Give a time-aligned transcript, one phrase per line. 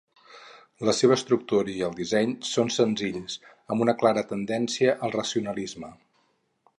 [0.87, 3.35] La seva estructura i el disseny són senzills,
[3.75, 5.93] amb una clara tendència al racionalisme.